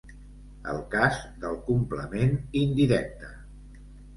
El 0.71 0.79
cas 0.95 1.19
del 1.45 1.59
complement 1.67 2.35
indirecte. 2.63 3.31